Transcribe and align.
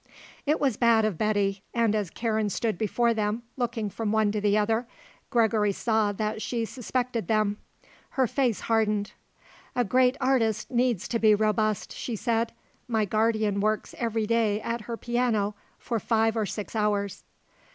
It 0.47 0.59
was 0.59 0.77
bad 0.77 1.05
of 1.05 1.19
Betty, 1.19 1.61
and 1.75 1.93
as 1.93 2.09
Karen 2.09 2.49
stood 2.49 2.75
before 2.75 3.13
them, 3.13 3.43
looking 3.55 3.87
from 3.87 4.11
one 4.11 4.31
to 4.31 4.41
the 4.41 4.57
other, 4.57 4.87
Gregory 5.29 5.71
saw 5.71 6.11
that 6.11 6.41
she 6.41 6.65
suspected 6.65 7.27
them. 7.27 7.57
Her 8.17 8.25
face 8.25 8.61
hardened. 8.61 9.11
"A 9.75 9.83
great 9.85 10.17
artist 10.19 10.71
needs 10.71 11.07
to 11.09 11.19
be 11.19 11.35
robust," 11.35 11.91
she 11.93 12.15
said. 12.15 12.51
"My 12.87 13.05
guardian 13.05 13.59
works 13.59 13.93
every 13.99 14.25
day 14.25 14.59
at 14.61 14.81
her 14.81 14.97
piano 14.97 15.53
for 15.77 15.99
five 15.99 16.35
or 16.35 16.47
six 16.47 16.75
hours." 16.75 17.23